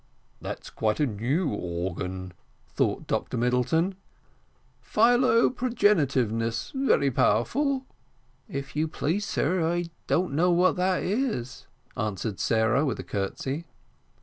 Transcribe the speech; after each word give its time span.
"That's 0.41 0.71
quite 0.71 0.99
a 0.99 1.05
new 1.05 1.49
organ," 1.53 2.33
thought 2.69 3.05
Dr 3.05 3.37
Middleton. 3.37 3.93
"Philo 4.81 5.51
progenitiveness 5.51 6.71
very 6.73 7.11
powerful." 7.11 7.85
"If 8.49 8.75
you 8.75 8.87
please, 8.87 9.25
sir, 9.27 9.63
I 9.63 9.91
don't 10.07 10.33
know 10.33 10.49
what 10.49 10.75
that 10.77 11.03
is," 11.03 11.67
answered 11.95 12.39
Sarah, 12.39 12.83
with 12.83 12.99
a 12.99 13.03
curtsey. 13.03 13.65